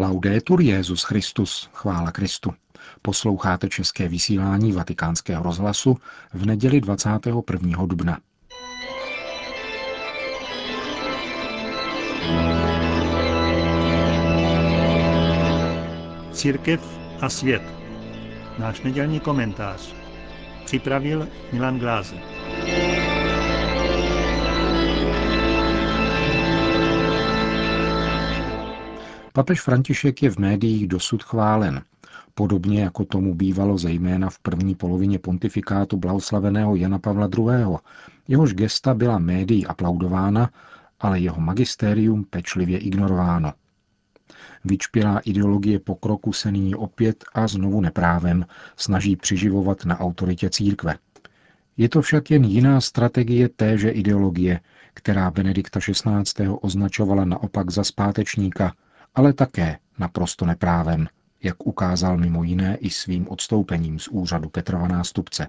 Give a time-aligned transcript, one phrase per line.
[0.00, 2.54] Laudetur Jezus Christus, chvála Kristu.
[3.02, 5.96] Posloucháte české vysílání Vatikánského rozhlasu
[6.32, 7.86] v neděli 21.
[7.86, 8.18] dubna.
[16.32, 16.80] Církev
[17.20, 17.62] a svět.
[18.58, 19.94] Náš nedělní komentář.
[20.64, 22.39] Připravil Milan Glázer.
[29.32, 31.82] Papež František je v médiích dosud chválen,
[32.34, 37.76] podobně jako tomu bývalo zejména v první polovině pontifikátu blahoslaveného Jana Pavla II.
[38.28, 40.50] Jehož gesta byla médií aplaudována,
[41.00, 43.52] ale jeho magistérium pečlivě ignorováno.
[44.64, 50.96] Vyčpělá ideologie pokroku se nyní opět a znovu neprávem snaží přiživovat na autoritě církve.
[51.76, 54.60] Je to však jen jiná strategie téže ideologie,
[54.94, 56.48] která Benedikta XVI.
[56.60, 58.72] označovala naopak za zpátečníka–
[59.14, 61.06] ale také naprosto neprávem,
[61.42, 65.46] jak ukázal mimo jiné i svým odstoupením z úřadu Petrova nástupce.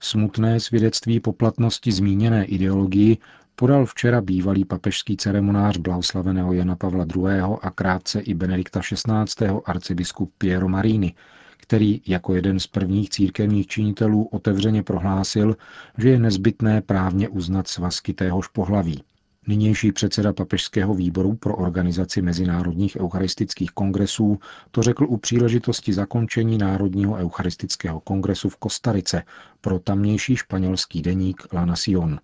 [0.00, 3.18] Smutné svědectví poplatnosti zmíněné ideologii
[3.54, 7.40] podal včera bývalý papežský ceremonář blahoslaveného Jana Pavla II.
[7.62, 9.46] a krátce i Benedikta XVI.
[9.64, 11.14] arcibiskup Piero Marini,
[11.56, 15.56] který jako jeden z prvních církevních činitelů otevřeně prohlásil,
[15.98, 19.02] že je nezbytné právně uznat svazky téhož pohlaví.
[19.48, 24.38] Nynější předseda Papežského výboru pro organizaci mezinárodních eucharistických kongresů
[24.70, 29.22] to řekl u příležitosti zakončení Národního eucharistického kongresu v Kostarice
[29.60, 32.20] pro tamnější španělský deník La Nación.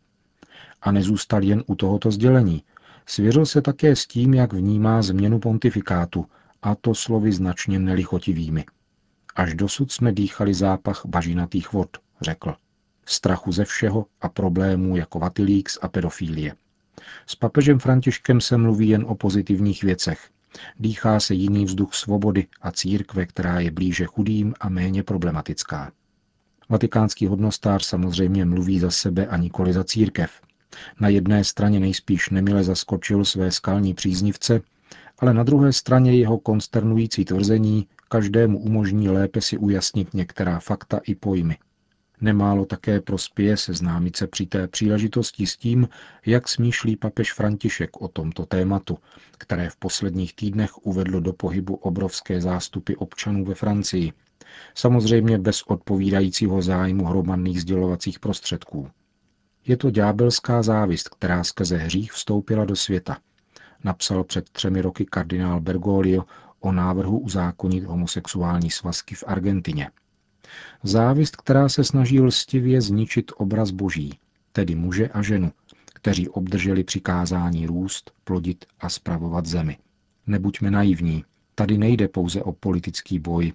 [0.83, 2.63] A nezůstal jen u tohoto sdělení.
[3.07, 6.27] Svěřil se také s tím, jak vnímá změnu pontifikátu,
[6.63, 8.65] a to slovy značně nelichotivými.
[9.37, 11.89] Až dosud jsme dýchali zápach bažinatých vod,
[12.21, 12.55] řekl.
[13.07, 16.55] Strachu ze všeho a problémů jako Vatilíks a pedofílie.
[17.27, 20.29] S papežem Františkem se mluví jen o pozitivních věcech.
[20.79, 25.93] Dýchá se jiný vzduch svobody a církve, která je blíže chudým a méně problematická.
[26.69, 30.41] Vatikánský hodnostář samozřejmě mluví za sebe a nikoli za církev.
[31.01, 34.61] Na jedné straně nejspíš nemile zaskočil své skalní příznivce,
[35.19, 41.15] ale na druhé straně jeho konsternující tvrzení každému umožní lépe si ujasnit některá fakta i
[41.15, 41.57] pojmy.
[42.25, 45.89] Nemálo také prospěje seznámit se při té příležitosti s tím,
[46.27, 48.99] jak smýšlí papež František o tomto tématu,
[49.39, 54.13] které v posledních týdnech uvedlo do pohybu obrovské zástupy občanů ve Francii,
[54.75, 58.91] samozřejmě bez odpovídajícího zájmu hromadných sdělovacích prostředků.
[59.67, 63.17] Je to ďábelská závist, která skrze hřích vstoupila do světa,
[63.85, 66.25] napsal před třemi roky kardinál Bergoglio
[66.61, 69.91] o návrhu uzákonit homosexuální svazky v Argentině–
[70.83, 74.19] Závist, která se snaží lstivě zničit obraz boží,
[74.53, 75.53] tedy muže a ženu,
[75.95, 79.79] kteří obdrželi přikázání růst, plodit a spravovat zemi.
[80.27, 83.53] Nebuďme naivní, tady nejde pouze o politický boj,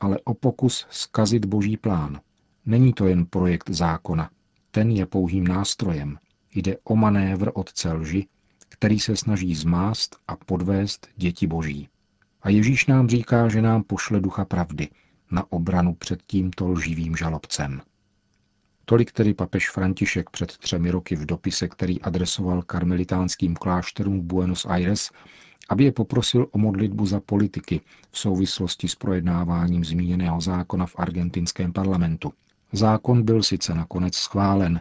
[0.00, 2.20] ale o pokus skazit boží plán.
[2.66, 4.30] Není to jen projekt zákona,
[4.70, 6.18] ten je pouhým nástrojem.
[6.54, 8.26] Jde o manévr otce lži,
[8.68, 11.88] který se snaží zmást a podvést děti boží.
[12.42, 14.88] A Ježíš nám říká, že nám pošle ducha pravdy–
[15.30, 17.80] na obranu před tímto lživým žalobcem.
[18.84, 24.64] Tolik tedy papež František před třemi roky v dopise, který adresoval karmelitánským klášterům v Buenos
[24.64, 25.10] Aires,
[25.68, 31.72] aby je poprosil o modlitbu za politiky v souvislosti s projednáváním zmíněného zákona v argentinském
[31.72, 32.32] parlamentu.
[32.72, 34.80] Zákon byl sice nakonec schválen,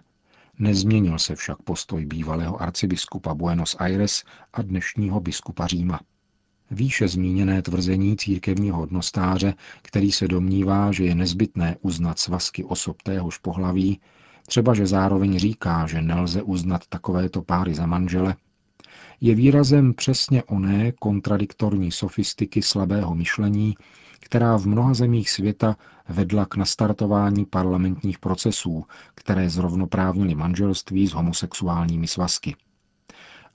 [0.60, 4.24] nezměnil se však postoj bývalého arcibiskupa Buenos Aires
[4.54, 6.00] a dnešního biskupa Říma.
[6.72, 13.38] Výše zmíněné tvrzení církevního hodnostáře, který se domnívá, že je nezbytné uznat svazky osob téhož
[13.38, 14.00] pohlaví,
[14.48, 18.36] třeba že zároveň říká, že nelze uznat takovéto páry za manžele,
[19.22, 23.76] je výrazem přesně oné kontradiktorní sofistiky slabého myšlení,
[24.20, 25.78] která v mnoha zemích světa
[26.10, 28.84] vedla k nastartování parlamentních procesů,
[29.16, 32.56] které zrovnoprávnily manželství s homosexuálními svazky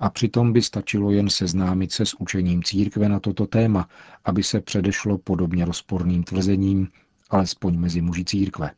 [0.01, 3.89] a přitom by stačilo jen seznámit se s učením církve na toto téma,
[4.25, 6.89] aby se předešlo podobně rozporným tvrzením,
[7.31, 8.71] alespoň mezi muži církve.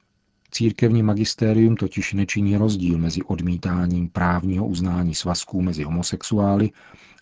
[0.50, 6.70] Církevní magistérium totiž nečiní rozdíl mezi odmítáním právního uznání svazků mezi homosexuály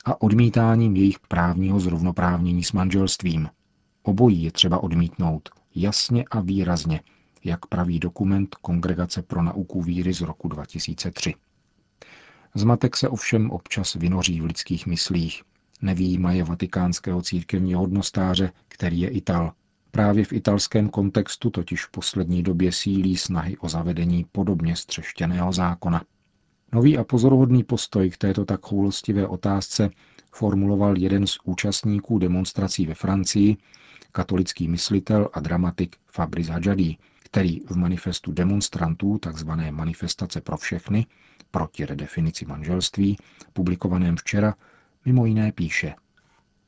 [0.05, 3.49] a odmítáním jejich právního zrovnoprávnění s manželstvím.
[4.03, 7.01] Obojí je třeba odmítnout, jasně a výrazně,
[7.45, 11.35] jak praví dokument Kongregace pro nauku víry z roku 2003.
[12.55, 15.43] Zmatek se ovšem občas vynoří v lidských myslích.
[15.83, 19.53] Nevýjímaje vatikánského církevního hodnostáře, který je Ital.
[19.91, 26.05] Právě v italském kontextu totiž v poslední době sílí snahy o zavedení podobně střeštěného zákona.
[26.73, 29.91] Nový a pozoruhodný postoj k této tak choulostivé otázce
[30.33, 33.57] formuloval jeden z účastníků demonstrací ve Francii,
[34.13, 36.97] katolický myslitel a dramatik Fabrice Hadjadi,
[37.31, 39.51] který v manifestu demonstrantů tzv.
[39.71, 41.07] manifestace pro všechny
[41.51, 43.17] proti redefinici manželství,
[43.53, 44.55] publikovaném včera,
[45.05, 45.95] mimo jiné píše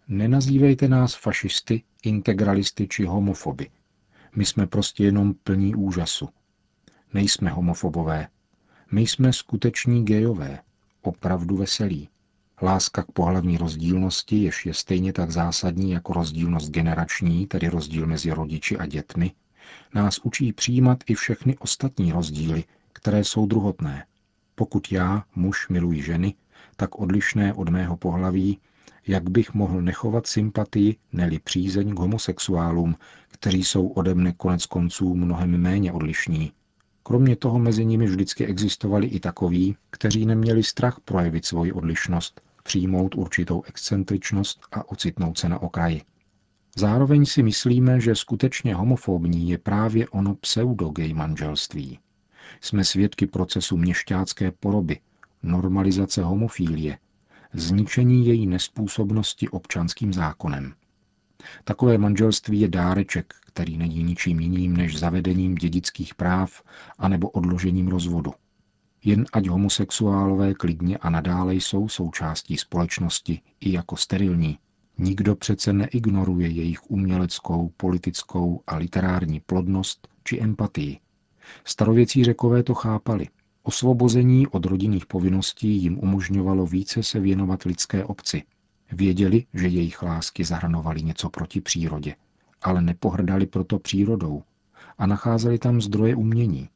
[0.08, 3.70] Nenazývejte nás fašisty, integralisty či homofoby.
[4.36, 6.28] My jsme prostě jenom plní úžasu.
[7.14, 8.28] Nejsme homofobové.
[8.92, 10.58] My jsme skuteční gejové,
[11.02, 12.08] opravdu veselí.
[12.62, 18.30] Láska k pohlavní rozdílnosti, jež je stejně tak zásadní jako rozdílnost generační, tedy rozdíl mezi
[18.30, 19.32] rodiči a dětmi,
[19.94, 24.04] nás učí přijímat i všechny ostatní rozdíly, které jsou druhotné.
[24.54, 26.34] Pokud já, muž, miluji ženy,
[26.76, 28.58] tak odlišné od mého pohlaví,
[29.06, 32.96] jak bych mohl nechovat sympatii, neli přízeň k homosexuálům,
[33.28, 36.52] kteří jsou ode mne konec konců mnohem méně odlišní.
[37.02, 43.14] Kromě toho mezi nimi vždycky existovali i takoví, kteří neměli strach projevit svoji odlišnost, přijmout
[43.14, 46.02] určitou excentričnost a ocitnout se na okraji.
[46.76, 51.98] Zároveň si myslíme, že skutečně homofobní je právě ono pseudo-gay manželství.
[52.60, 55.00] Jsme svědky procesu měšťácké poroby,
[55.42, 56.98] normalizace homofílie,
[57.52, 60.74] zničení její nespůsobnosti občanským zákonem.
[61.64, 66.62] Takové manželství je dáreček, který není ničím jiným než zavedením dědických práv
[66.98, 68.32] anebo odložením rozvodu.
[69.04, 74.58] Jen ať homosexuálové klidně a nadále jsou součástí společnosti i jako sterilní,
[74.98, 81.00] Nikdo přece neignoruje jejich uměleckou, politickou a literární plodnost či empatii.
[81.64, 83.28] Starověcí řekové to chápali.
[83.62, 88.42] Osvobození od rodinných povinností jim umožňovalo více se věnovat lidské obci.
[88.92, 92.14] Věděli, že jejich lásky zahrnovaly něco proti přírodě,
[92.62, 94.42] ale nepohrdali proto přírodou
[94.98, 96.68] a nacházeli tam zdroje umění.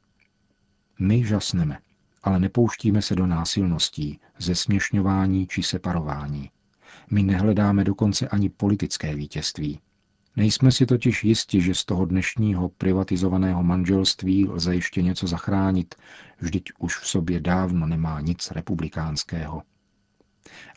[0.99, 1.79] My žasneme,
[2.23, 6.49] ale nepouštíme se do násilností, zesměšňování či separování.
[7.11, 9.79] My nehledáme dokonce ani politické vítězství.
[10.35, 15.95] Nejsme si totiž jisti, že z toho dnešního privatizovaného manželství lze ještě něco zachránit,
[16.39, 19.63] vždyť už v sobě dávno nemá nic republikánského.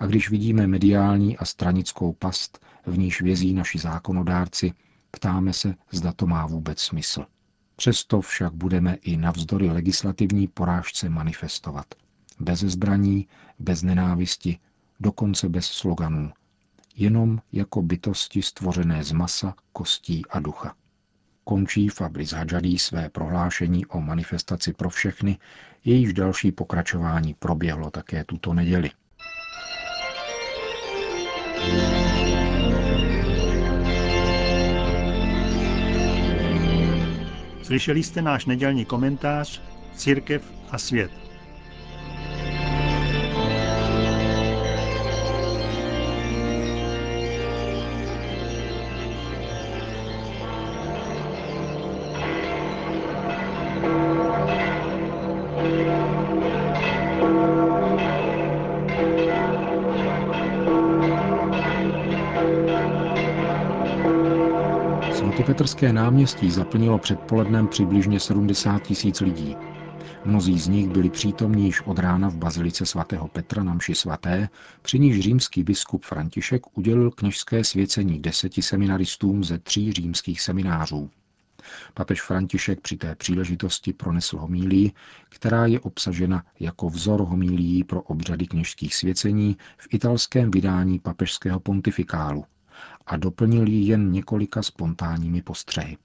[0.00, 4.72] A když vidíme mediální a stranickou past, v níž vězí naši zákonodárci,
[5.11, 7.26] ptáme se, zda to má vůbec smysl.
[7.76, 11.87] Přesto však budeme i navzdory legislativní porážce manifestovat.
[12.40, 13.28] Bez zbraní,
[13.58, 14.58] bez nenávisti,
[15.00, 16.32] dokonce bez sloganů,
[16.97, 20.75] jenom jako bytosti stvořené z masa, kostí a ducha.
[21.44, 25.38] Končí Fabrice Hadžadí své prohlášení o manifestaci pro všechny,
[25.85, 28.91] jejíž další pokračování proběhlo také tuto neděli.
[37.62, 39.62] Slyšeli jste náš nedělní komentář
[39.96, 41.30] Církev a svět.
[65.20, 69.56] Svatopetrské náměstí zaplnilo předpolednem přibližně 70 tisíc lidí.
[70.25, 74.49] Mnozí z nich byli přítomní již od rána v bazilice svatého Petra na mši svaté,
[74.82, 81.10] při níž římský biskup František udělil kněžské svěcení deseti seminaristům ze tří římských seminářů.
[81.94, 84.93] Papež František při té příležitosti pronesl homílii,
[85.29, 92.44] která je obsažena jako vzor homílií pro obřady kněžských svěcení v italském vydání papežského pontifikálu,
[93.07, 95.97] a doplnil ji jen několika spontánními postřehy.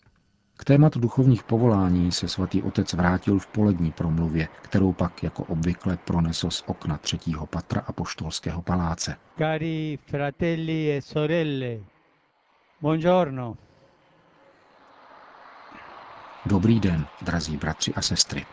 [0.58, 5.98] K tématu duchovních povolání se svatý otec vrátil v polední promluvě, kterou pak jako obvykle
[5.98, 9.18] pronesl z okna třetího patra apoštolského paláce.
[9.38, 11.80] Cari fratelli e sorelle,
[12.82, 13.58] buongiorno.
[16.46, 18.46] Dobrý den, drazí bratři a sestry.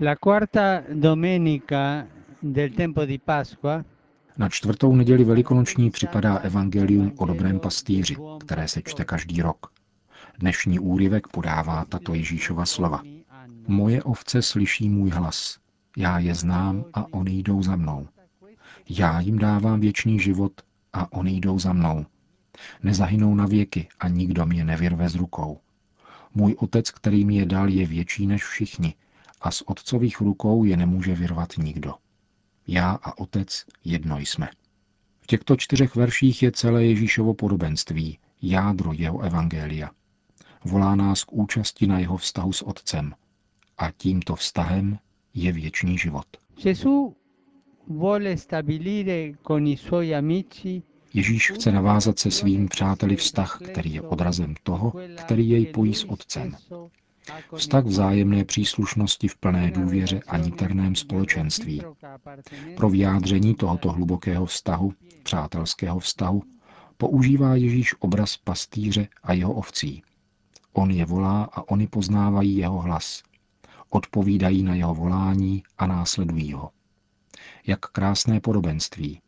[0.00, 2.06] La quarta domenica
[2.42, 3.84] del tempo di Pasqua
[4.38, 9.72] na čtvrtou neděli velikonoční připadá evangelium o dobrém pastýři, které se čte každý rok.
[10.38, 13.02] Dnešní úryvek podává tato Ježíšova slova.
[13.66, 15.58] Moje ovce slyší můj hlas.
[15.96, 18.08] Já je znám a oni jdou za mnou.
[18.88, 20.52] Já jim dávám věčný život
[20.92, 22.06] a oni jdou za mnou.
[22.82, 25.60] Nezahynou na věky a nikdo mě nevyrve z rukou.
[26.34, 28.94] Můj otec, který mi je dal, je větší než všichni
[29.40, 31.94] a z otcových rukou je nemůže vyrvat nikdo.
[32.68, 34.48] Já a Otec jedno jsme.
[35.20, 39.90] V těchto čtyřech verších je celé Ježíšovo podobenství, jádro jeho evangelia.
[40.64, 43.14] Volá nás k účasti na jeho vztahu s Otcem.
[43.78, 44.98] A tímto vztahem
[45.34, 46.26] je věčný život.
[51.14, 56.04] Ježíš chce navázat se svými přáteli vztah, který je odrazem toho, který jej pojí s
[56.04, 56.56] Otcem.
[57.56, 61.82] Vztah vzájemné příslušnosti v plné důvěře a niterném společenství.
[62.76, 66.42] Pro vyjádření tohoto hlubokého vztahu, přátelského vztahu,
[66.96, 70.02] používá Ježíš obraz pastýře a jeho ovcí.
[70.72, 73.22] On je volá a oni poznávají jeho hlas.
[73.88, 76.70] Odpovídají na jeho volání a následují ho.
[77.66, 79.20] Jak krásné podobenství.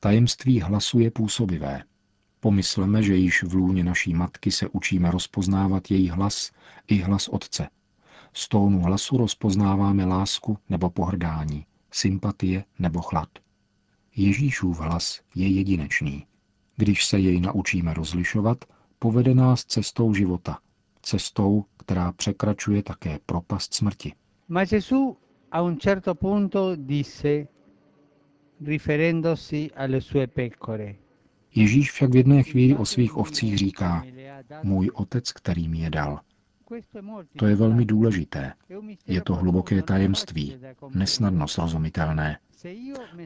[0.00, 1.82] Tajemství hlasu je působivé.
[2.40, 6.52] Pomysleme, že již v lůně naší matky se učíme rozpoznávat její hlas
[6.88, 7.68] i hlas otce.
[8.32, 13.28] Z tónu hlasu rozpoznáváme lásku nebo pohrdání, sympatie nebo chlad.
[14.16, 16.26] Ježíšův hlas je jedinečný.
[16.76, 18.64] Když se jej naučíme rozlišovat,
[18.98, 20.58] povede nás cestou života,
[21.02, 24.12] cestou, která překračuje také propast smrti.
[24.48, 25.16] Ma Gesù
[25.52, 27.46] a un certo punto disse,
[28.66, 30.94] riferendosi alle sue pecore,
[31.54, 34.04] Ježíš však v jedné chvíli o svých ovcích říká,
[34.62, 36.20] můj otec, který mi je dal.
[37.36, 38.52] To je velmi důležité.
[39.06, 40.56] Je to hluboké tajemství,
[40.94, 42.38] nesnadno srozumitelné.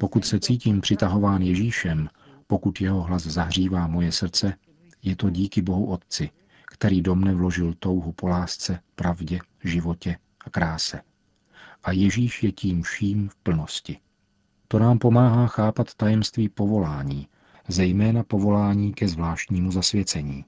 [0.00, 2.09] Pokud se cítím přitahován Ježíšem,
[2.47, 4.54] pokud jeho hlas zahřívá moje srdce,
[5.02, 6.31] je to díky Bohu Otci,
[6.66, 11.00] který do mne vložil touhu po lásce, pravdě, životě a kráse.
[11.85, 13.99] A Ježíš je tím vším v plnosti.
[14.69, 17.28] To nám pomáhá chápat tajemství povolání,
[17.68, 20.44] zejména povolání ke zvláštnímu zasvěcení.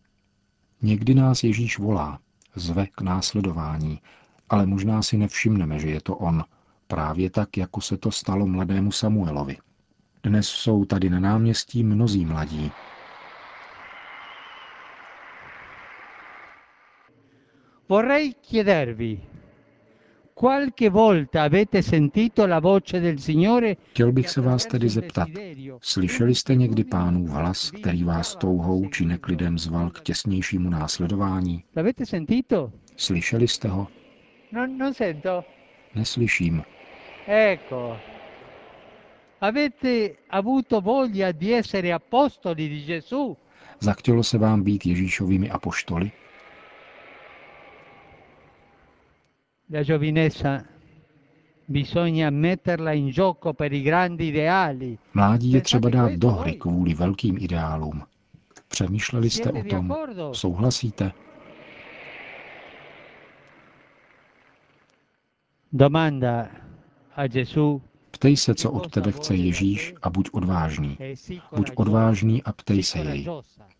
[0.82, 2.18] Někdy nás Ježíš volá,
[2.54, 4.00] zve k následování,
[4.48, 6.44] ale možná si nevšimneme, že je to on,
[6.86, 9.56] právě tak, jako se to stalo mladému Samuelovi.
[10.22, 12.72] Dnes jsou tady na náměstí mnozí mladí.
[17.88, 19.20] Vorrei chiedervi,
[20.38, 25.28] qualche volta avete sentito la voce del Signore Chtěl bych se vás tedy zeptat,
[25.80, 31.64] slyšeli jste někdy pánův hlas, který vás touhou či neklidem zval k těsnějšímu následování?
[31.76, 32.72] L'avete sentito?
[32.96, 33.86] Slyšeli jste ho?
[34.52, 35.44] Non, non sento.
[35.94, 36.62] Neslyším.
[37.26, 37.96] Ecco.
[39.40, 43.36] Avete avuto voglia di essere apostoli di Gesù?
[43.80, 46.10] Zachtělo se vám být Ježíšovými apoštoly?
[49.70, 50.64] La giovinezza
[51.64, 54.98] bisogna metterla in gioco per i grandi ideali.
[55.14, 58.02] Mládí je třeba dát do hry kvůli velkým ideálům.
[58.68, 59.94] Přemýšleli jste o tom?
[60.32, 61.12] Souhlasíte?
[65.72, 66.48] Domanda
[67.16, 70.98] a Gesù Ptej se, co od tebe chce Ježíš a buď odvážný.
[71.56, 73.28] Buď odvážný a ptej se jej.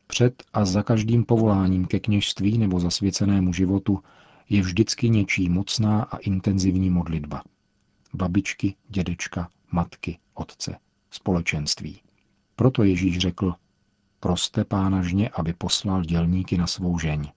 [0.06, 4.00] Před a za každým povoláním ke kněžství nebo zasvěcenému životu
[4.48, 7.42] je vždycky něčí mocná a intenzivní modlitba.
[8.14, 10.78] Babičky, dědečka, matky, otce,
[11.10, 12.00] společenství.
[12.56, 13.54] Proto Ježíš řekl,
[14.20, 17.28] proste pána žně, aby poslal dělníky na svou žeň.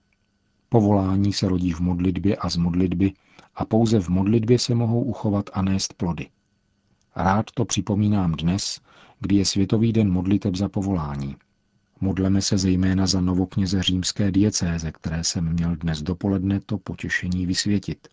[0.68, 3.12] Povolání se rodí v modlitbě a z modlitby
[3.54, 6.30] a pouze v modlitbě se mohou uchovat a nést plody.
[7.16, 8.80] Rád to připomínám dnes,
[9.20, 11.36] kdy je Světový den modliteb za povolání.
[12.00, 18.08] Modleme se zejména za novokněze římské diecéze, které jsem měl dnes dopoledne to potěšení vysvětit.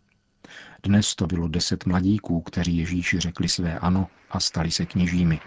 [0.83, 5.39] Dnes to bylo deset mladíků, kteří Ježíši řekli své ano a stali se kněžími.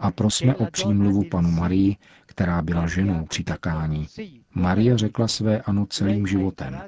[0.00, 4.06] A prosme o přímluvu panu Marii, která byla ženou při takání.
[4.54, 6.80] Maria řekla své ano celým životem.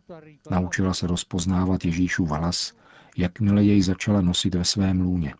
[0.51, 2.73] Naučila se rozpoznávat Ježíšův hlas,
[3.17, 5.35] jakmile jej začala nosit ve svém lůně.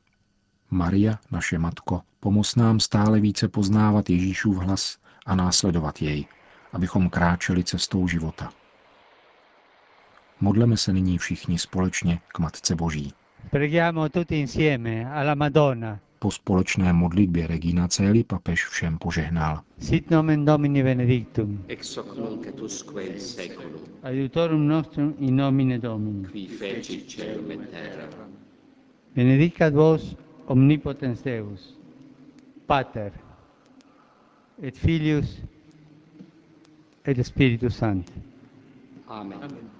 [0.71, 6.27] Maria, naše matko, pomoz nám stále více poznávat Ježíšův hlas a následovat jej,
[6.73, 8.53] abychom kráčeli cestou života.
[10.41, 13.13] Modleme se nyní všichni společně k Matce Boží.
[13.51, 15.99] Preghiamo tutti insieme alla Madonna.
[16.23, 19.61] Po společné modlitbě Regina Celi papež všem požehnal.
[19.79, 21.65] Sit nomen Domini benedictum.
[21.69, 26.25] ex hoc nunc et usque in seculum, Aiutorum nostrum in nomine Domini.
[26.29, 28.09] qui feci celum et terra.
[29.17, 31.75] Benedicat vos omnipotens Deus,
[32.67, 33.13] Pater,
[34.63, 35.39] et Filius,
[37.07, 38.13] et Spiritus Sancti.
[39.09, 39.80] Amen.